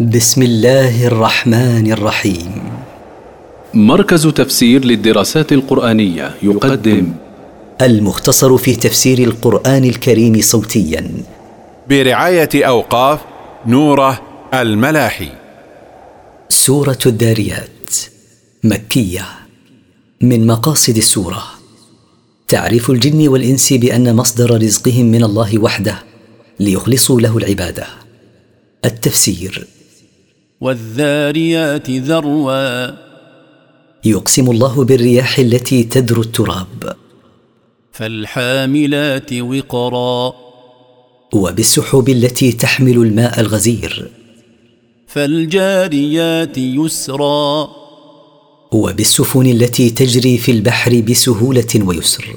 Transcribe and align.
بسم 0.00 0.42
الله 0.42 1.06
الرحمن 1.06 1.92
الرحيم. 1.92 2.62
مركز 3.74 4.26
تفسير 4.26 4.84
للدراسات 4.84 5.52
القرآنية 5.52 6.34
يقدم. 6.42 7.12
المختصر 7.82 8.56
في 8.56 8.76
تفسير 8.76 9.18
القرآن 9.18 9.84
الكريم 9.84 10.40
صوتيا. 10.40 11.10
برعاية 11.88 12.48
أوقاف 12.54 13.20
نوره 13.66 14.20
الملاحي. 14.54 15.28
سورة 16.48 16.98
الذاريات 17.06 17.90
مكية 18.64 19.26
من 20.20 20.46
مقاصد 20.46 20.96
السورة. 20.96 21.44
تعريف 22.48 22.90
الجن 22.90 23.28
والإنس 23.28 23.72
بأن 23.72 24.16
مصدر 24.16 24.62
رزقهم 24.62 25.06
من 25.06 25.24
الله 25.24 25.58
وحده 25.58 26.02
ليخلصوا 26.60 27.20
له 27.20 27.38
العبادة. 27.38 27.86
التفسير 28.84 29.66
والذاريات 30.64 31.90
ذروا. 31.90 32.90
يقسم 34.04 34.50
الله 34.50 34.84
بالرياح 34.84 35.38
التي 35.38 35.82
تذر 35.84 36.20
التراب. 36.20 36.96
فالحاملات 37.92 39.32
وقرا. 39.32 40.32
وبالسحب 41.34 42.08
التي 42.08 42.52
تحمل 42.52 42.96
الماء 42.96 43.40
الغزير. 43.40 44.10
فالجاريات 45.06 46.58
يسرا. 46.58 47.68
وبالسفن 48.72 49.46
التي 49.46 49.90
تجري 49.90 50.38
في 50.38 50.52
البحر 50.52 51.00
بسهولة 51.00 51.68
ويسر. 51.76 52.36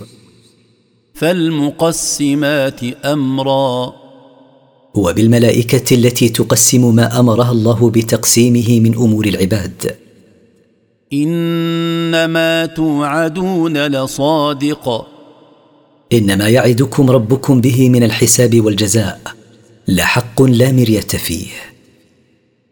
فالمقسمات 1.14 2.84
أمرا. 3.06 4.07
وبالملائكه 4.94 5.96
التي 5.96 6.30
تقسم 6.30 6.96
ما 6.96 7.20
أمرها 7.20 7.52
الله 7.52 7.90
بتقسيمه 7.90 8.80
من 8.80 8.96
أمور 8.96 9.26
العباد. 9.26 9.96
إنما 11.14 12.66
توعدون 12.66 13.78
لصادق. 13.78 15.08
إنما 16.14 16.50
يعدكم 16.50 17.12
ربكم 17.12 17.62
به 17.62 17.90
من 17.90 18.04
الحساب 18.04 18.66
والجزاء. 18.66 19.22
لحق 19.88 20.42
لا 20.42 20.72
مرية 20.72 21.00
فيه. 21.00 21.48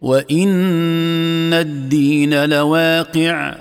وإن 0.02 1.53
الدين 1.53 2.45
لواقع. 2.45 3.55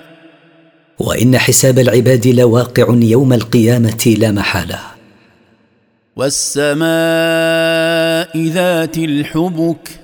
وإن 0.99 1.37
حساب 1.37 1.79
العباد 1.79 2.27
لواقع 2.27 2.97
يوم 3.01 3.33
القيامة 3.33 4.15
لا 4.17 4.31
محالة. 4.31 4.79
والسماء 6.15 6.85
ذات 8.37 8.97
الحبك. 8.97 9.99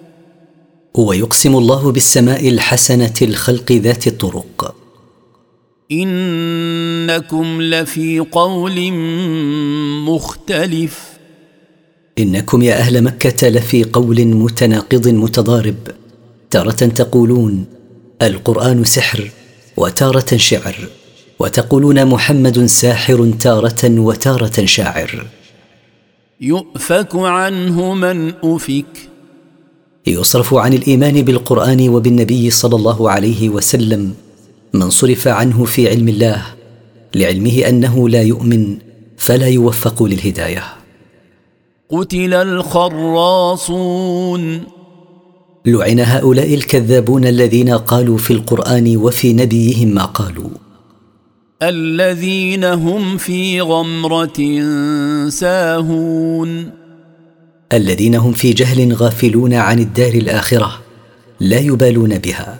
ويقسم 0.94 1.56
الله 1.56 1.92
بالسماء 1.92 2.50
الحسنة 2.50 3.14
الخلق 3.22 3.72
ذات 3.72 4.08
الطرق. 4.08 4.76
إنكم 5.92 7.62
لفي 7.62 8.20
قول 8.20 8.92
مختلف. 10.06 11.00
إنكم 12.20 12.62
يا 12.62 12.74
أهل 12.74 13.04
مكة 13.04 13.50
لفي 13.50 13.84
قول 13.84 14.26
متناقض 14.26 15.08
متضارب. 15.08 15.76
تارة 16.50 16.72
تقولون 16.72 17.66
القرآن 18.22 18.84
سحر 18.84 19.32
وتارة 19.78 20.38
شعر 20.38 20.76
وتقولون 21.40 22.06
محمد 22.06 22.66
ساحر 22.66 23.32
تارة 23.40 23.84
وتارة 23.84 24.66
شاعر. 24.66 25.28
يؤفك 26.42 27.16
عنه 27.16 27.94
من 27.94 28.34
أفك. 28.44 29.10
يصرف 30.08 30.54
عن 30.54 30.74
الإيمان 30.74 31.22
بالقرآن 31.22 31.90
وبالنبي 31.90 32.50
صلى 32.50 32.76
الله 32.76 33.12
عليه 33.12 33.50
وسلم 33.50 34.14
من 34.74 34.90
صرف 34.90 35.28
عنه 35.28 35.66
في 35.66 35.90
علم 35.90 36.10
الله 36.10 36.46
لعلمه 37.16 37.70
أنه 37.70 38.10
لا 38.10 38.22
يؤمن 38.22 38.78
فلا 39.18 39.48
يوفق 39.48 40.04
للهداية. 40.04 40.64
قتل 41.90 42.34
الخراصون. 42.34 43.62
لعن 45.66 46.00
هؤلاء 46.00 46.54
الكذابون 46.54 47.26
الذين 47.26 47.70
قالوا 47.70 48.18
في 48.18 48.34
القرآن 48.34 48.98
وفي 48.98 49.34
نبيهم 49.34 49.88
ما 49.88 50.06
قالوا. 50.06 50.50
الذين 51.62 52.64
هم 52.64 53.18
في 53.18 53.62
غمرة 53.62 54.40
ساهون. 55.30 56.72
الذين 57.74 58.16
هم 58.16 58.34
في 58.34 58.54
جهل 58.54 58.94
غافلون 58.94 59.54
عن 59.54 59.80
الدار 59.80 60.14
الآخرة 60.14 60.82
لا 61.40 61.60
يبالون 61.60 62.18
بها. 62.18 62.60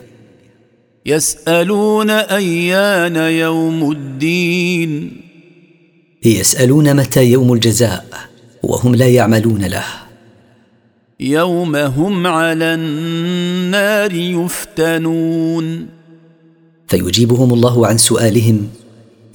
يسألون 1.06 2.10
أيان 2.10 3.16
يوم 3.16 3.90
الدين. 3.90 5.20
يسألون 6.24 6.96
متى 6.96 7.24
يوم 7.24 7.52
الجزاء 7.52 8.06
وهم 8.62 8.94
لا 8.94 9.08
يعملون 9.08 9.64
له. 9.64 9.84
يوم 11.20 11.76
هم 11.76 12.26
على 12.26 12.64
النار 12.64 14.12
يفتنون. 14.14 15.86
فيجيبهم 16.88 17.54
الله 17.54 17.86
عن 17.86 17.98
سؤالهم 17.98 18.68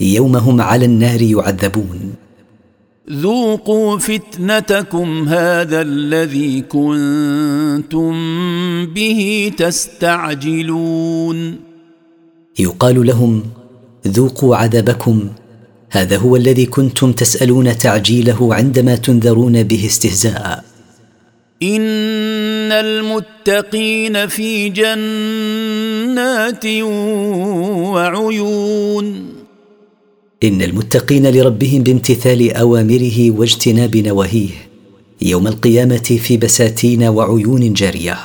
يوم 0.02 0.36
هم 0.36 0.62
على 0.62 0.86
النار 0.86 1.22
يعذبون. 1.22 2.14
ذوقوا 3.12 3.98
فتنتكم 3.98 5.30
هذا 5.30 5.82
الذي 5.82 6.62
كنتم 6.62 8.14
به 8.86 9.52
تستعجلون. 9.58 11.56
يقال 12.60 13.08
لهم 13.08 13.44
ذوقوا 14.08 14.56
عذابكم 14.56 15.30
هذا 15.92 16.18
هو 16.18 16.36
الذي 16.36 16.66
كنتم 16.66 17.12
تسألون 17.12 17.78
تعجيله 17.78 18.56
عندما 18.56 18.96
تنذرون 18.96 19.64
به 19.64 19.86
استهزاء. 19.86 20.64
إن 21.64 22.72
المتقين 22.72 24.28
في 24.28 24.70
جنات 24.70 26.66
وعيون. 27.94 29.37
إن 30.44 30.62
المتقين 30.62 31.28
لربهم 31.28 31.84
بامتثال 31.84 32.54
أوامره 32.54 33.32
واجتناب 33.32 33.98
نواهيه 33.98 34.50
يوم 35.22 35.48
القيامة 35.48 36.20
في 36.22 36.38
بساتين 36.38 37.04
وعيون 37.04 37.74
جارية. 37.74 38.18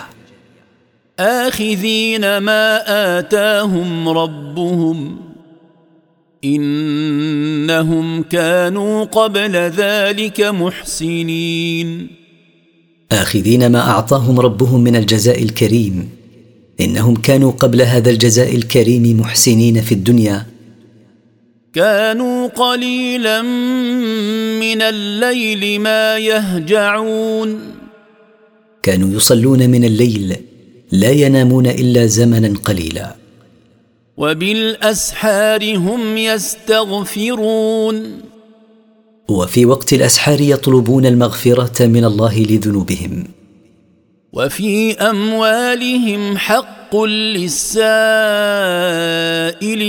آخذين 1.18 2.38
ما 2.38 2.82
آتاهم 3.18 4.08
ربهم 4.08 5.16
إنهم 6.44 8.22
كانوا 8.22 9.04
قبل 9.04 9.56
ذلك 9.56 10.40
محسنين. 10.40 12.08
آخذين 13.12 13.72
ما 13.72 13.90
أعطاهم 13.90 14.40
ربهم 14.40 14.80
من 14.80 14.96
الجزاء 14.96 15.42
الكريم 15.42 16.08
إنهم 16.80 17.16
كانوا 17.16 17.50
قبل 17.50 17.82
هذا 17.82 18.10
الجزاء 18.10 18.56
الكريم 18.56 19.20
محسنين 19.20 19.80
في 19.80 19.92
الدنيا 19.92 20.51
كانوا 21.72 22.48
قليلا 22.48 23.42
من 24.62 24.82
الليل 24.82 25.80
ما 25.80 26.18
يهجعون. 26.18 27.60
كانوا 28.82 29.16
يصلون 29.16 29.70
من 29.70 29.84
الليل 29.84 30.36
لا 30.92 31.10
ينامون 31.10 31.66
إلا 31.66 32.06
زمنا 32.06 32.54
قليلا. 32.64 33.16
وبالأسحار 34.16 35.76
هم 35.76 36.16
يستغفرون. 36.16 38.20
وفي 39.28 39.66
وقت 39.66 39.92
الأسحار 39.92 40.40
يطلبون 40.40 41.06
المغفرة 41.06 41.86
من 41.86 42.04
الله 42.04 42.38
لذنوبهم. 42.38 43.24
وفي 44.32 44.92
أموالهم 44.92 46.36
حق 46.36 46.81
للسائل 46.94 47.96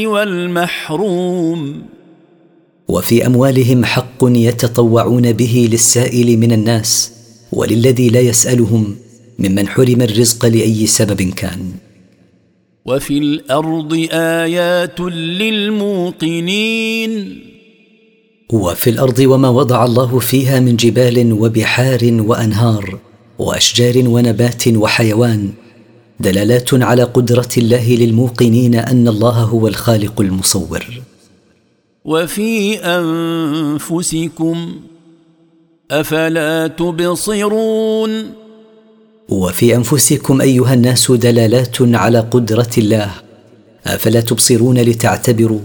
والمحروم. 0.07 1.83
وفي 2.87 3.25
أموالهم 3.25 3.85
حق 3.85 4.23
يتطوعون 4.23 5.31
به 5.31 5.69
للسائل 5.71 6.37
من 6.37 6.51
الناس 6.51 7.11
وللذي 7.51 8.09
لا 8.09 8.19
يسألهم 8.19 8.95
ممن 9.39 9.67
حرم 9.67 10.01
الرزق 10.01 10.45
لأي 10.45 10.87
سبب 10.87 11.21
كان. 11.21 11.71
وفي 12.85 13.17
الأرض 13.17 14.07
آيات 14.11 14.99
للموقنين. 15.39 16.63
وفي 18.53 18.89
الأرض 18.89 19.19
وما 19.19 19.49
وضع 19.49 19.85
الله 19.85 20.19
فيها 20.19 20.59
من 20.59 20.75
جبال 20.75 21.33
وبحار 21.33 21.99
وأنهار 22.03 22.99
وأشجار 23.39 24.07
ونبات 24.07 24.67
وحيوان 24.67 25.49
دلالات 26.23 26.73
على 26.73 27.03
قدرة 27.03 27.49
الله 27.57 27.95
للموقنين 27.95 28.75
أن 28.75 29.07
الله 29.07 29.29
هو 29.29 29.67
الخالق 29.67 30.21
المصور. 30.21 30.85
وفي 32.05 32.79
أنفسكم 32.79 34.75
أفلا 35.91 36.67
تبصرون؟ 36.67 38.31
وفي 39.29 39.75
أنفسكم 39.75 40.41
أيها 40.41 40.73
الناس 40.73 41.11
دلالات 41.11 41.77
على 41.81 42.19
قدرة 42.19 42.69
الله. 42.77 43.11
أفلا 43.85 44.21
تبصرون 44.21 44.77
لتعتبروا. 44.77 45.59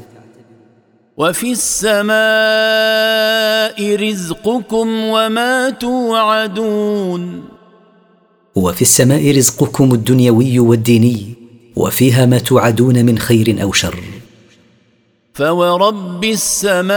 وفي 1.17 1.53
السماء 1.53 2.17
رزقكم 3.97 4.89
وما 5.05 5.71
توعدون؟ 5.71 7.43
وفي 8.59 8.83
السماء 8.83 9.37
رزقكم 9.37 9.95
الدنيوي 9.95 10.59
والديني 10.59 11.35
وفيها 11.77 12.27
ما 12.27 12.39
توعدون 12.39 13.05
من 13.05 13.19
خير 13.19 13.63
أو 13.63 13.73
شر. 13.73 14.01
فورب 15.35 16.25
السماء 16.25 16.91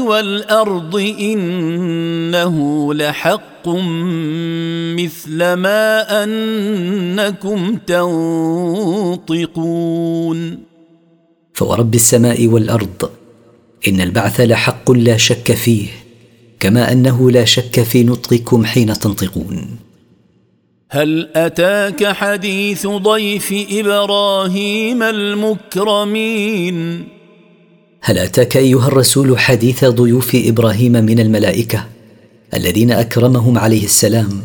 والارض 0.00 0.96
انه 1.20 2.54
لحق 2.94 3.68
مثل 4.98 5.52
ما 5.52 6.24
انكم 6.24 7.76
تنطقون. 9.26 10.58
فورب 11.54 11.94
السماء 11.94 12.46
والارض 12.46 13.10
ان 13.88 14.00
البعث 14.00 14.40
لحق 14.40 14.90
لا 14.90 15.16
شك 15.16 15.52
فيه 15.52 15.88
كما 16.60 16.92
انه 16.92 17.30
لا 17.30 17.44
شك 17.44 17.82
في 17.82 18.04
نطقكم 18.04 18.64
حين 18.64 18.92
تنطقون. 18.92 19.87
هل 20.90 21.28
أتاك 21.34 22.06
حديث 22.06 22.86
ضيف 22.86 23.54
إبراهيم 23.70 25.02
المكرمين؟ 25.02 27.08
هل 28.00 28.18
أتاك 28.18 28.56
أيها 28.56 28.88
الرسول 28.88 29.38
حديث 29.38 29.84
ضيوف 29.84 30.34
إبراهيم 30.34 30.92
من 30.92 31.20
الملائكة 31.20 31.84
الذين 32.54 32.90
أكرمهم 32.90 33.58
عليه 33.58 33.84
السلام؟ 33.84 34.42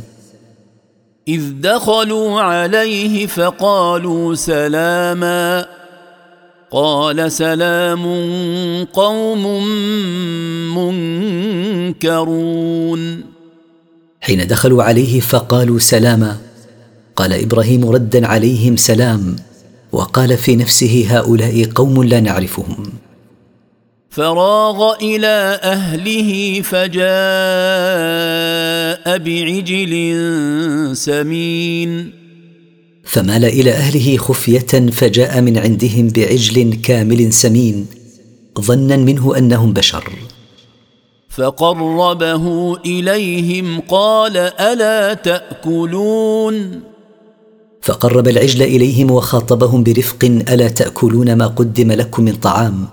إذ 1.28 1.42
دخلوا 1.62 2.42
عليه 2.42 3.26
فقالوا 3.26 4.36
سلاما. 4.36 5.66
قال 6.72 7.32
سلام 7.32 8.04
قوم 8.94 9.66
منكرون. 11.98 13.33
حين 14.24 14.48
دخلوا 14.48 14.84
عليه 14.84 15.20
فقالوا 15.20 15.80
سلاما. 15.80 16.38
قال 17.16 17.34
إبراهيم 17.34 17.90
ردا 17.90 18.28
عليهم 18.28 18.78
سلام 18.78 19.36
وقال 19.92 20.38
في 20.38 20.56
نفسه 20.56 21.06
هؤلاء 21.10 21.64
قوم 21.64 22.04
لا 22.04 22.20
نعرفهم. 22.20 22.94
فراغ 24.10 24.96
إلى 25.02 25.60
أهله 25.64 26.62
فجاء 26.62 27.04
بعجل 29.18 29.94
سمين. 30.98 32.14
فمال 33.04 33.46
إلى 33.46 33.72
أهله 33.72 34.18
خفية 34.18 34.90
فجاء 34.92 35.42
من 35.42 35.58
عندهم 35.58 36.08
بعجل 36.08 36.74
كامل 36.74 37.34
سمين 37.34 37.86
ظنا 38.60 38.98
منه 38.98 39.38
أنهم 39.38 39.74
بشر. 39.74 40.33
فقربه 41.36 42.76
إليهم 42.78 43.80
قال 43.80 44.38
ألا 44.38 45.14
تأكلون؟ 45.14 46.82
فقرب 47.82 48.28
العجل 48.28 48.62
إليهم 48.62 49.12
وخاطبهم 49.12 49.84
برفق 49.84 50.26
ألا 50.26 50.68
تأكلون 50.68 51.34
ما 51.36 51.48
قدم 51.48 51.92
لكم 51.92 52.24
من 52.24 52.36
طعام. 52.36 52.88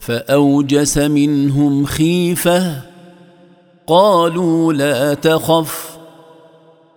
فأوجس 0.00 0.98
منهم 0.98 1.86
خيفة 1.86 2.82
قالوا 3.86 4.72
لا 4.72 5.14
تخف 5.14 5.96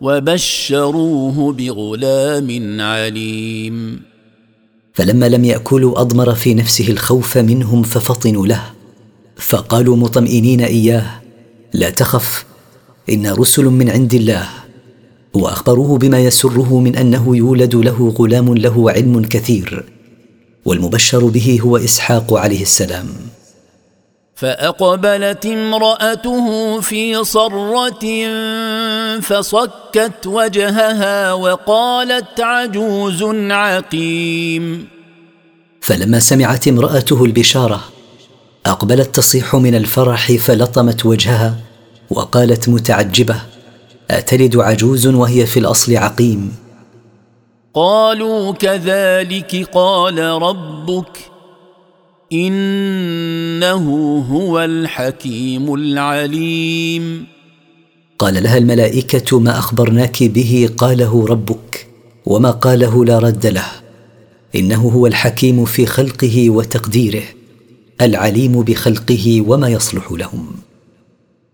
وبشروه 0.02 1.54
بغلام 1.54 2.82
عليم. 2.82 4.02
فلما 4.94 5.30
لم 5.30 5.44
يأكلوا 5.46 6.02
أضمر 6.02 6.36
في 6.36 6.54
نفسه 6.54 6.92
الخوف 6.92 7.38
منهم 7.38 7.84
ففطنوا 7.84 8.48
له. 8.48 8.75
فقالوا 9.38 9.96
مطمئنين 9.96 10.62
إياه 10.62 11.22
لا 11.74 11.90
تخف 11.90 12.46
أنا 13.10 13.34
رسل 13.34 13.66
من 13.66 13.90
عند 13.90 14.14
الله. 14.14 14.48
وأخبروه 15.34 15.98
بما 15.98 16.20
يسره 16.20 16.80
من 16.80 16.96
أنه 16.96 17.38
يولد 17.38 17.76
له 17.76 18.16
غلام 18.20 18.56
له 18.56 18.92
علم 18.92 19.26
كثير 19.26 19.86
والمبشر 20.66 21.26
به 21.26 21.60
هو 21.62 21.78
إسحاق 21.78 22.34
عليه 22.34 22.62
السلام. 22.62 23.08
فأقبلت 24.36 25.46
امرأته 25.46 26.82
في 26.82 27.24
صرة 27.24 28.06
فصكت 29.20 30.28
وجهها 30.28 31.34
وقالت 31.34 32.40
عجوز 32.40 33.24
عقيم. 33.52 34.88
فلما 35.82 36.20
سمعت 36.20 36.68
امرأته 36.68 37.26
البشارة 37.26 37.95
أقبلت 38.66 39.16
تصيح 39.16 39.56
من 39.56 39.76
الفرح 39.76 40.32
فلطمت 40.32 41.06
وجهها 41.06 41.58
وقالت 42.10 42.70
متعجبة 42.70 43.42
أتلد 44.12 44.58
عجوز 44.58 45.08
وهي 45.08 45.46
في 45.46 45.60
الأصل 45.60 45.98
عقيم. 45.98 46.56
قالوا 47.74 48.52
كذلك 48.52 49.70
قال 49.74 50.20
ربك 50.20 51.18
إنه 52.34 54.18
هو 54.32 54.60
الحكيم 54.60 55.74
العليم. 55.74 57.26
قال 58.20 58.44
لها 58.44 58.58
الملائكة 58.58 59.40
ما 59.40 59.60
أخبرناك 59.60 60.24
به 60.24 60.70
قاله 60.78 61.26
ربك 61.28 61.88
وما 62.26 62.52
قاله 62.52 63.06
لا 63.06 63.20
رد 63.20 63.46
له 63.46 63.68
إنه 64.56 64.82
هو 64.82 65.08
الحكيم 65.08 65.66
في 65.66 65.86
خلقه 65.86 66.50
وتقديره. 66.50 67.24
العليم 68.02 68.62
بخلقه 68.62 69.44
وما 69.48 69.70
يصلح 69.70 70.12
لهم. 70.12 70.48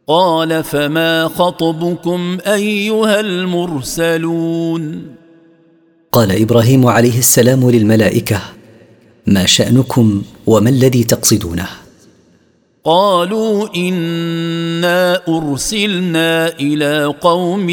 قال 0.08 0.64
فما 0.64 1.28
خطبكم 1.28 2.38
أيها 2.48 3.20
المرسلون؟ 3.20 5.02
قال 6.12 6.42
إبراهيم 6.42 6.88
عليه 6.88 7.20
السلام 7.20 7.70
للملائكة 7.70 8.42
ما 9.28 9.46
شأنكم 9.46 10.22
وما 10.48 10.70
الذي 10.70 11.04
تقصدونه؟ 11.04 11.68
قالوا 12.86 13.76
إنا 13.76 15.22
أرسلنا 15.28 16.60
إلى 16.60 17.06
قوم 17.22 17.68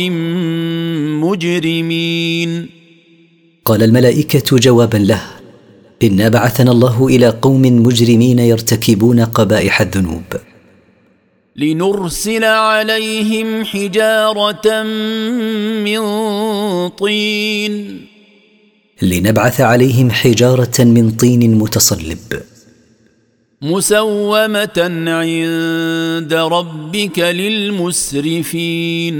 مجرمين. 1.25 2.69
قال 3.65 3.83
الملائكة 3.83 4.57
جوابا 4.57 4.97
له 4.97 5.38
إنا 6.03 6.29
بعثنا 6.29 6.71
الله 6.71 7.07
إلى 7.07 7.29
قوم 7.29 7.63
مجرمين 7.63 8.39
يرتكبون 8.39 9.21
قبائح 9.21 9.81
الذنوب. 9.81 10.23
لنرسل 11.57 12.45
عليهم 12.45 13.65
حجارة 13.65 14.83
من 15.85 16.01
طين. 16.89 18.07
لنبعث 19.03 19.61
عليهم 19.61 20.11
حجارة 20.11 20.85
من 20.85 21.11
طين 21.11 21.55
متصلب. 21.55 22.43
مسومة 23.63 24.79
عند 25.07 26.35
ربك 26.35 27.19
للمسرفين. 27.19 29.15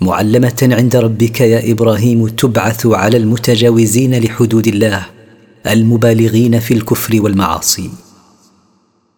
معلمة 0.00 0.68
عند 0.72 0.96
ربك 0.96 1.40
يا 1.40 1.72
إبراهيم 1.72 2.28
تبعث 2.28 2.86
على 2.86 3.16
المتجاوزين 3.16 4.24
لحدود 4.24 4.66
الله. 4.66 5.19
المبالغين 5.66 6.60
في 6.60 6.74
الكفر 6.74 7.22
والمعاصي. 7.22 7.90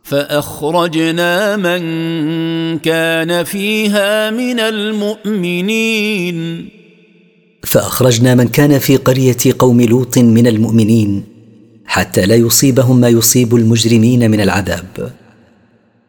فأخرجنا 0.02 1.56
من 1.56 1.82
كان 2.78 3.44
فيها 3.44 4.30
من 4.30 4.60
المؤمنين. 4.60 6.38
فأخرجنا 7.64 8.34
من 8.34 8.48
كان 8.48 8.78
في 8.78 8.96
قرية 8.96 9.36
قوم 9.58 9.80
لوط 9.80 10.18
من 10.18 10.46
المؤمنين 10.46 11.24
حتى 11.86 12.26
لا 12.26 12.34
يصيبهم 12.34 13.00
ما 13.00 13.08
يصيب 13.08 13.56
المجرمين 13.56 14.30
من 14.30 14.40
العذاب. 14.40 15.12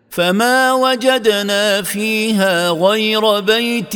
فما 0.10 0.74
وجدنا 0.74 1.82
فيها 1.82 2.70
غير 2.70 3.40
بيت 3.40 3.96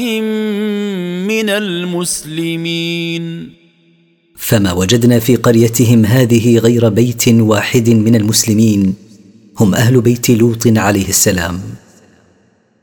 من 1.29 1.49
المسلمين. 1.49 3.23
فما 4.37 4.73
وجدنا 4.73 5.19
في 5.19 5.35
قريتهم 5.35 6.05
هذه 6.05 6.57
غير 6.57 6.89
بيت 6.89 7.27
واحد 7.27 7.89
من 7.89 8.15
المسلمين. 8.15 8.95
هم 9.59 9.75
أهل 9.75 10.01
بيت 10.01 10.29
لوط 10.29 10.67
عليه 10.67 11.09
السلام. 11.09 11.59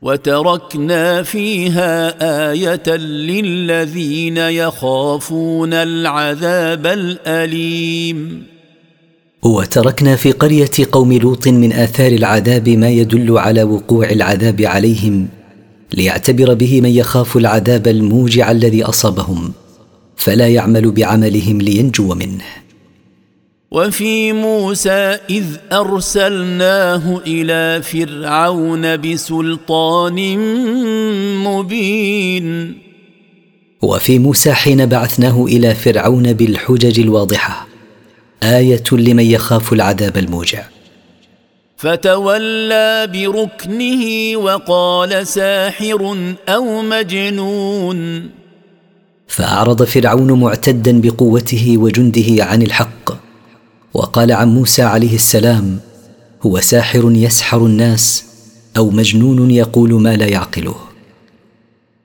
وتركنا 0.01 1.23
فيها 1.23 2.15
آية 2.51 2.95
للذين 2.97 4.37
يخافون 4.37 5.73
العذاب 5.73 6.87
الأليم. 6.87 8.43
وتركنا 9.43 10.15
في 10.15 10.31
قرية 10.31 10.71
قوم 10.91 11.13
لوط 11.13 11.47
من 11.47 11.73
آثار 11.73 12.11
العذاب 12.11 12.69
ما 12.69 12.89
يدل 12.89 13.37
على 13.37 13.63
وقوع 13.63 14.09
العذاب 14.09 14.61
عليهم 14.61 15.27
ليعتبر 15.93 16.53
به 16.53 16.81
من 16.81 16.89
يخاف 16.89 17.37
العذاب 17.37 17.87
الموجع 17.87 18.51
الذي 18.51 18.83
أصابهم. 18.83 19.51
فلا 20.15 20.47
يعمل 20.47 20.91
بعملهم 20.91 21.61
لينجو 21.61 22.13
منه. 22.13 22.43
وفي 23.71 24.33
موسى 24.33 25.19
إذ 25.29 25.45
أرسلناه 25.71 27.21
إلى 27.27 27.81
فرعون 27.83 28.97
بسلطان 28.97 30.37
مبين. 31.43 32.77
وفي 33.81 34.19
موسى 34.19 34.53
حين 34.53 34.85
بعثناه 34.85 35.45
إلى 35.45 35.75
فرعون 35.75 36.33
بالحجج 36.33 36.99
الواضحة 36.99 37.67
آية 38.43 38.83
لمن 38.91 39.23
يخاف 39.23 39.73
العذاب 39.73 40.17
الموجع. 40.17 40.63
فتولى 41.77 43.09
بركنه 43.13 44.37
وقال 44.37 45.27
ساحر 45.27 46.35
أو 46.49 46.81
مجنون. 46.81 48.29
فأعرض 49.27 49.83
فرعون 49.83 50.31
معتدا 50.31 51.01
بقوته 51.01 51.77
وجنده 51.77 52.43
عن 52.43 52.61
الحق. 52.61 53.11
وقال 53.93 54.31
عن 54.31 54.47
موسى 54.47 54.81
عليه 54.81 55.15
السلام 55.15 55.79
هو 56.41 56.59
ساحر 56.59 57.11
يسحر 57.11 57.65
الناس 57.65 58.25
أو 58.77 58.89
مجنون 58.89 59.51
يقول 59.51 59.93
ما 59.93 60.15
لا 60.15 60.25
يعقله. 60.25 60.75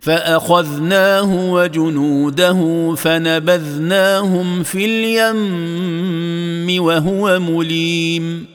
فأخذناه 0.01 1.53
وجنوده 1.53 2.95
فنبذناهم 2.97 4.63
في 4.63 4.85
اليم 4.85 6.83
وهو 6.83 7.41
مليم. 7.41 8.47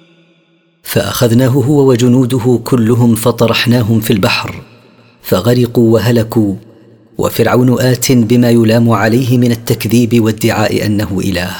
فأخذناه 0.83 1.47
هو 1.47 1.89
وجنوده 1.89 2.59
كلهم 2.63 3.15
فطرحناهم 3.15 3.99
في 3.99 4.13
البحر 4.13 4.61
فغرقوا 5.21 5.93
وهلكوا 5.93 6.55
وفرعون 7.17 7.81
آت 7.81 8.11
بما 8.11 8.49
يلام 8.49 8.89
عليه 8.89 9.37
من 9.37 9.51
التكذيب 9.51 10.23
وادعاء 10.23 10.85
أنه 10.85 11.21
إله. 11.23 11.55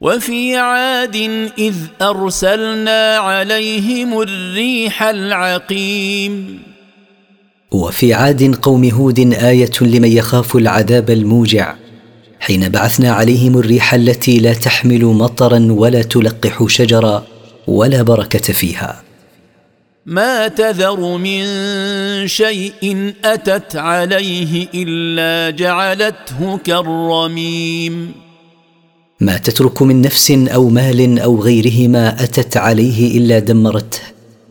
وفي 0.00 0.56
عاد 0.56 1.16
إذ 1.58 1.74
أرسلنا 2.02 3.16
عليهم 3.16 4.20
الريح 4.20 5.02
العقيم. 5.02 6.62
وفي 7.72 8.14
عاد 8.14 8.54
قوم 8.54 8.84
هود 8.90 9.34
آية 9.34 9.70
لمن 9.80 10.12
يخاف 10.12 10.56
العذاب 10.56 11.10
الموجع. 11.10 11.74
حين 12.40 12.68
بعثنا 12.68 13.12
عليهم 13.12 13.58
الريح 13.58 13.94
التي 13.94 14.38
لا 14.38 14.54
تحمل 14.54 15.04
مطرا 15.04 15.66
ولا 15.70 16.02
تلقح 16.02 16.64
شجرا 16.68 17.24
ولا 17.66 18.02
بركة 18.02 18.52
فيها. 18.52 19.03
ما 20.06 20.48
تذر 20.48 21.16
من 21.16 21.44
شيء 22.28 23.12
أتت 23.24 23.76
عليه 23.76 24.68
إلا 24.74 25.56
جعلته 25.56 26.58
كالرميم. 26.64 28.12
ما 29.20 29.36
تترك 29.36 29.82
من 29.82 30.02
نفس 30.02 30.30
أو 30.30 30.68
مال 30.68 31.18
أو 31.18 31.40
غيرهما 31.40 32.24
أتت 32.24 32.56
عليه 32.56 33.18
إلا 33.18 33.38
دمرته 33.38 34.00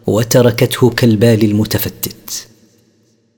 وتركته 0.07 0.89
كالبال 0.89 1.43
المتفتت. 1.43 2.47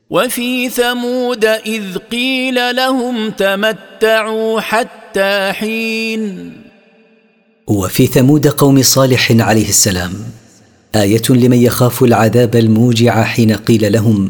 وفي 0.10 0.70
ثمود 0.70 1.46
إذ 1.46 1.98
قيل 1.98 2.76
لهم 2.76 3.30
تمتعوا 3.30 4.62
حتى 4.62 5.52
حين. 5.52 6.54
وفي 7.68 8.08
ثمود 8.08 8.48
قوم 8.48 8.82
صالح 8.82 9.32
عليه 9.32 9.70
السلام 9.70 10.14
آية 10.96 11.22
لمن 11.30 11.58
يخاف 11.58 12.04
العذاب 12.04 12.56
الموجع 12.56 13.24
حين 13.24 13.52
قيل 13.54 13.94
لهم 13.94 14.30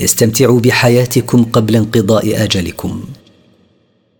استمتعوا 0.00 0.60
بحياتكم 0.60 1.44
قبل 1.44 1.76
انقضاء 1.76 2.42
أجلكم. 2.44 3.00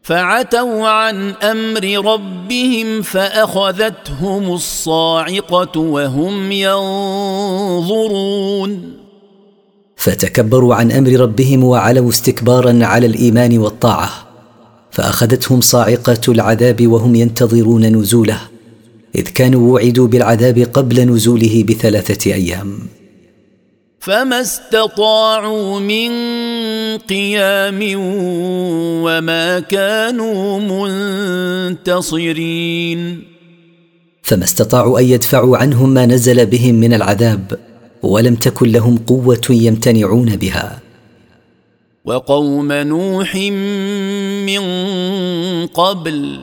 فعتوا 0.03 0.89
عن 0.89 1.31
أمر 1.31 2.13
ربهم 2.13 3.03
فأخذتهم 3.03 4.53
الصاعقة 4.55 5.81
وهم 5.81 6.53
ينظرون. 7.83 8.93
فتكبروا 9.97 10.75
عن 10.75 10.93
أمر 10.93 11.13
ربهم 11.13 11.65
وعلوا 11.65 12.11
استكبارا 12.11 12.85
على 12.85 13.07
الإيمان 13.07 13.59
والطاعة 13.59 14.11
فأخذتهم 14.91 15.61
صاعقة 15.61 16.21
العذاب 16.29 16.87
وهم 16.87 17.15
ينتظرون 17.15 17.87
نزوله. 17.87 18.56
إذ 19.17 19.23
كانوا 19.23 19.75
وعدوا 19.75 20.09
بالعذاب 20.09 20.59
قبل 20.59 21.01
نزوله 21.01 21.65
بثلاثة 21.69 22.33
أيام. 22.33 22.79
فما 24.01 24.41
استطاعوا 24.41 25.81
من 25.81 26.11
قيام 26.99 27.79
وما 29.05 29.61
كانوا 29.61 30.61
منتصرين 31.91 33.23
فما 34.23 34.45
استطاعوا 34.45 35.01
ان 35.01 35.05
يدفعوا 35.05 35.57
عنهم 35.57 35.95
ما 35.95 36.07
نزل 36.07 36.47
بهم 36.47 36.75
من 36.75 36.95
العذاب 36.95 37.59
ولم 38.03 38.35
تكن 38.35 38.69
لهم 38.69 38.99
قوه 38.99 39.47
يمتنعون 39.51 40.37
بها. 40.37 40.81
وقوم 42.05 42.73
نوح 42.73 43.37
من 44.47 44.63
قبل 45.67 46.41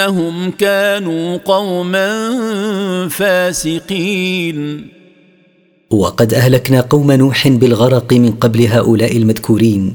إنهم 0.00 0.50
كانوا 0.50 1.36
قوما 1.36 2.08
فاسقين. 3.08 4.88
وقد 5.90 6.34
أهلكنا 6.34 6.80
قوم 6.80 7.12
نوح 7.12 7.48
بالغرق 7.48 8.12
من 8.12 8.32
قبل 8.32 8.66
هؤلاء 8.66 9.16
المذكورين. 9.16 9.94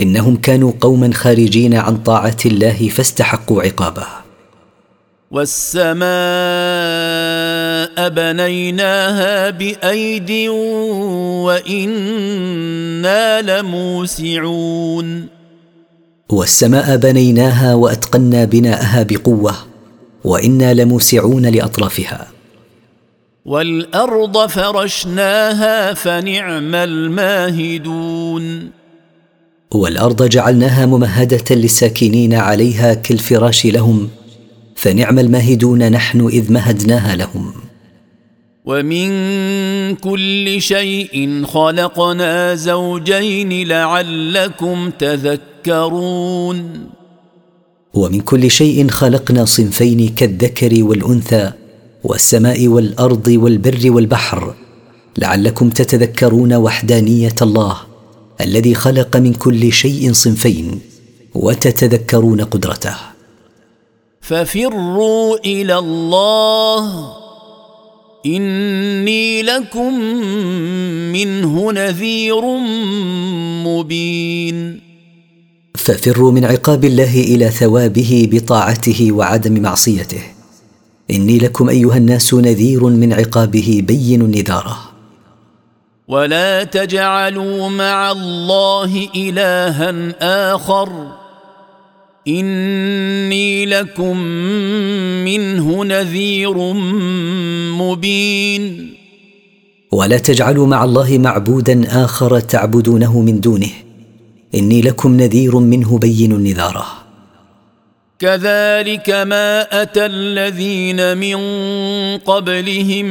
إنهم 0.00 0.36
كانوا 0.36 0.72
قوما 0.80 1.12
خارجين 1.12 1.74
عن 1.74 1.96
طاعة 1.96 2.36
الله 2.46 2.88
فاستحقوا 2.88 3.62
عقابه. 3.62 4.06
والسماء 5.30 6.08
بنيناها 8.08 9.50
بأيد 9.50 10.48
وإنا 11.46 13.42
لموسعون. 13.42 15.26
والسماء 16.34 16.96
بنيناها 16.96 17.74
وأتقنا 17.74 18.44
بناءها 18.44 19.02
بقوة 19.02 19.54
وإنا 20.24 20.74
لموسعون 20.74 21.46
لأطرافها. 21.46 22.26
والأرض 23.44 24.46
فرشناها 24.46 25.94
فنعم 25.94 26.74
الماهدون. 26.74 28.70
والأرض 29.70 30.28
جعلناها 30.28 30.86
ممهدة 30.86 31.44
للساكنين 31.50 32.34
عليها 32.34 32.94
كالفراش 32.94 33.66
لهم 33.66 34.08
فنعم 34.76 35.18
الماهدون 35.18 35.90
نحن 35.90 36.26
إذ 36.26 36.52
مهدناها 36.52 37.16
لهم. 37.16 37.52
ومن 38.64 39.08
كل 39.94 40.60
شيء 40.60 41.44
خلقنا 41.44 42.54
زوجين 42.54 43.68
لعلكم 43.68 44.90
تذكرون. 44.90 45.53
ومن 47.94 48.20
كل 48.20 48.50
شيء 48.50 48.88
خلقنا 48.88 49.44
صنفين 49.44 50.08
كالذكر 50.08 50.84
والأنثى 50.84 51.52
والسماء 52.04 52.68
والأرض 52.68 53.28
والبر 53.28 53.90
والبحر 53.90 54.54
لعلكم 55.18 55.70
تتذكرون 55.70 56.54
وحدانية 56.54 57.34
الله 57.42 57.76
الذي 58.40 58.74
خلق 58.74 59.16
من 59.16 59.32
كل 59.32 59.72
شيء 59.72 60.12
صنفين 60.12 60.80
وتتذكرون 61.34 62.40
قدرته. 62.40 62.94
ففروا 64.20 65.36
إلى 65.36 65.78
الله. 65.78 67.12
إني 68.26 69.42
لكم 69.42 69.94
منه 71.12 71.72
نذير 71.72 72.44
مبين. 73.64 74.83
ففروا 75.84 76.32
من 76.32 76.44
عقاب 76.44 76.84
الله 76.84 77.20
إلى 77.20 77.50
ثوابه 77.50 78.28
بطاعته 78.32 79.12
وعدم 79.12 79.62
معصيته. 79.62 80.22
إني 81.10 81.38
لكم 81.38 81.68
أيها 81.68 81.96
الناس 81.96 82.34
نذير 82.34 82.84
من 82.84 83.12
عقابه 83.12 83.82
بين 83.86 84.30
نذاره 84.30 84.78
ولا 86.08 86.64
تجعلوا 86.64 87.68
مع 87.68 88.12
الله 88.12 89.08
إلها 89.16 89.94
آخر. 90.54 90.88
إني 92.28 93.66
لكم 93.66 94.16
منه 95.24 95.84
نذير 95.84 96.58
مبين. 97.76 98.94
ولا 99.92 100.18
تجعلوا 100.18 100.66
مع 100.66 100.84
الله 100.84 101.18
معبودا 101.18 102.04
آخر 102.04 102.40
تعبدونه 102.40 103.20
من 103.20 103.40
دونه. 103.40 103.83
إني 104.54 104.80
لكم 104.80 105.16
نذير 105.16 105.58
منه 105.58 105.98
بين 105.98 106.42
نذاره 106.42 107.04
كذلك 108.18 109.10
ما 109.10 109.82
أتى 109.82 110.06
الذين 110.06 111.18
من 111.18 111.38
قبلهم 112.18 113.06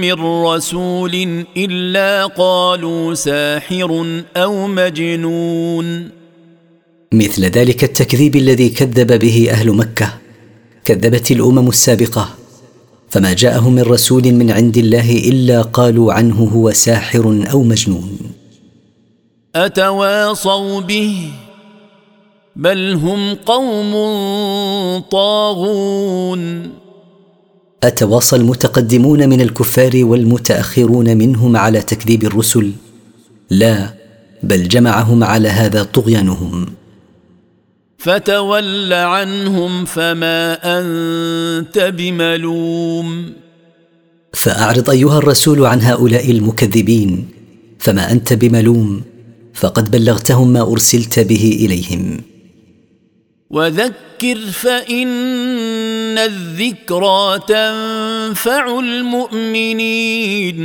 من 0.00 0.12
رسول 0.44 1.44
إلا 1.56 2.26
قالوا 2.26 3.14
ساحر 3.14 4.22
أو 4.36 4.66
مجنون. 4.66 6.10
مثل 7.12 7.44
ذلك 7.44 7.84
التكذيب 7.84 8.36
الذي 8.36 8.68
كذب 8.68 9.18
به 9.18 9.48
أهل 9.50 9.72
مكة 9.72 10.12
كذبت 10.84 11.30
الأمم 11.30 11.68
السابقة. 11.68 12.28
فما 13.08 13.32
جاءهم 13.32 13.72
من 13.74 13.82
رسول 13.82 14.32
من 14.32 14.50
عند 14.50 14.76
الله 14.76 15.12
إلا 15.12 15.62
قالوا 15.62 16.12
عنه 16.12 16.44
هو 16.54 16.72
ساحر 16.72 17.44
أو 17.52 17.62
مجنون. 17.62 18.18
أتواصوا 19.56 20.80
به 20.80 21.30
بل 22.56 22.92
هم 22.92 23.34
قوم 23.34 23.92
طاغون 25.10 26.70
أتواصى 27.82 28.36
المتقدمون 28.36 29.28
من 29.28 29.40
الكفار 29.40 29.92
والمتأخرون 29.94 31.16
منهم 31.16 31.56
على 31.56 31.80
تكذيب 31.80 32.24
الرسل؟ 32.24 32.72
لا 33.50 33.94
بل 34.42 34.68
جمعهم 34.68 35.24
على 35.24 35.48
هذا 35.48 35.82
طغيانهم. 35.82 36.66
فتول 37.98 38.92
عنهم 38.92 39.84
فما 39.84 40.58
أنت 40.78 41.78
بملوم. 41.78 43.32
فأعرض 44.32 44.90
أيها 44.90 45.18
الرسول 45.18 45.66
عن 45.66 45.80
هؤلاء 45.80 46.30
المكذبين 46.30 47.28
فما 47.78 48.12
أنت 48.12 48.32
بملوم؟ 48.32 49.15
فقد 49.56 49.90
بلغتهم 49.90 50.52
ما 50.52 50.60
أرسلت 50.60 51.18
به 51.18 51.58
إليهم. 51.60 52.20
وذكر 53.50 54.36
فإن 54.52 56.18
الذكرى 56.18 57.40
تنفع 57.48 58.78
المؤمنين. 58.78 60.58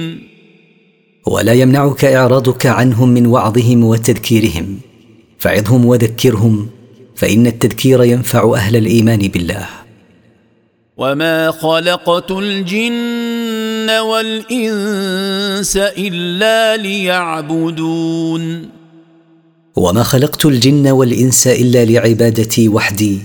ولا 1.27 1.53
يمنعك 1.53 2.05
إعراضك 2.05 2.65
عنهم 2.65 3.10
من 3.10 3.25
وعظهم 3.25 3.83
وتذكيرهم. 3.83 4.79
فعظهم 5.39 5.86
وذكرهم 5.86 6.69
فإن 7.15 7.48
التذكير 7.48 8.03
ينفع 8.03 8.53
أهل 8.55 8.75
الإيمان 8.75 9.19
بالله. 9.19 9.65
وما 10.98 11.51
خلقت 11.51 12.31
الجن 12.31 13.89
والإنس 13.89 15.77
إلا 15.77 16.77
ليعبدون. 16.77 18.80
وما 19.75 20.03
خلقت 20.03 20.45
الجن 20.45 20.87
والانس 20.87 21.47
الا 21.47 21.85
لعبادتي 21.85 22.69
وحدي. 22.69 23.19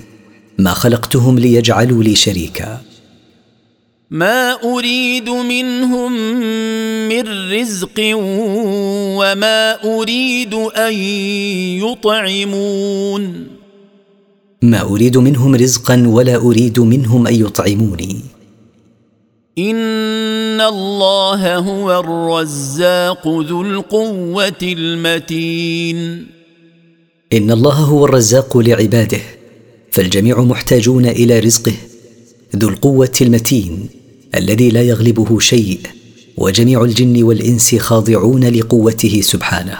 ما 0.59 0.75
خلقتهم 0.75 1.39
ليجعلوا 1.39 2.03
لي 2.03 2.15
شريكا. 2.15 2.81
ما 4.11 4.53
اريد 4.65 5.29
منهم 5.29 6.13
من 7.09 7.53
رزق 7.53 8.01
وما 9.19 9.85
اريد 9.85 10.55
ان 10.55 10.95
يطعمون. 11.83 13.47
ما 14.63 14.83
اريد 14.83 15.19
منهم 15.19 15.55
رزقا 15.55 16.05
ولا 16.07 16.37
اريد 16.37 16.81
منهم 16.81 17.27
ان 17.27 17.35
يطعموني 17.35 18.21
ان 19.59 20.61
الله 20.61 21.57
هو 21.57 22.01
الرزاق 22.01 23.29
ذو 23.29 23.63
القوه 23.63 24.63
المتين. 24.63 26.36
إن 27.33 27.51
الله 27.51 27.73
هو 27.73 28.05
الرزاق 28.05 28.57
لعباده 28.57 29.21
فالجميع 29.93 30.41
محتاجون 30.41 31.07
إلى 31.07 31.39
رزقه 31.39 31.73
ذو 32.57 32.69
القوة 32.69 33.13
المتين 33.21 33.89
الذي 34.35 34.71
لا 34.71 34.83
يغلبه 34.83 35.39
شيء 35.39 35.81
وجميع 36.37 36.85
الجن 36.85 37.23
والإنس 37.23 37.75
خاضعون 37.75 38.49
لقوته 38.49 39.21
سبحانه. 39.21 39.79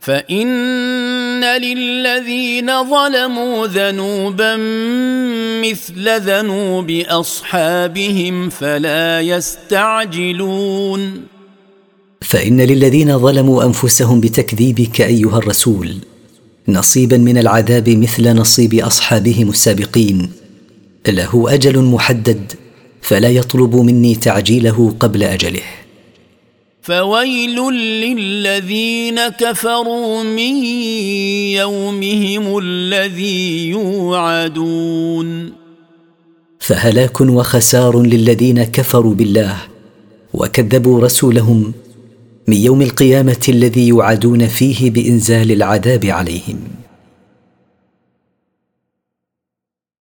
فإن 0.00 1.44
للذين 1.44 2.90
ظلموا 2.90 3.66
ذنوبا 3.66 4.56
مثل 5.64 6.20
ذنوب 6.20 6.90
أصحابهم 6.90 8.48
فلا 8.48 9.20
يستعجلون. 9.20 11.22
فإن 12.20 12.60
للذين 12.60 13.18
ظلموا 13.18 13.64
أنفسهم 13.64 14.20
بتكذيبك 14.20 15.00
أيها 15.00 15.38
الرسول 15.38 15.96
نصيبا 16.68 17.16
من 17.16 17.38
العذاب 17.38 17.88
مثل 17.88 18.36
نصيب 18.36 18.74
أصحابهم 18.74 19.48
السابقين. 19.48 20.30
له 21.08 21.54
أجل 21.54 21.78
محدد 21.82 22.52
فلا 23.02 23.28
يطلب 23.28 23.76
مني 23.76 24.14
تعجيله 24.14 24.94
قبل 25.00 25.22
أجله. 25.22 25.62
فويل 26.82 27.72
للذين 27.72 29.28
كفروا 29.28 30.22
من 30.22 30.64
يومهم 31.56 32.58
الذي 32.58 33.68
يوعدون. 33.68 35.52
فهلاك 36.58 37.20
وخسار 37.20 38.02
للذين 38.02 38.64
كفروا 38.64 39.14
بالله 39.14 39.56
وكذبوا 40.34 41.00
رسولهم 41.00 41.72
من 42.48 42.56
يوم 42.56 42.82
القيامة 42.82 43.46
الذي 43.48 43.88
يوعدون 43.88 44.46
فيه 44.46 44.90
بإنزال 44.90 45.52
العذاب 45.52 46.04
عليهم. 46.04 46.58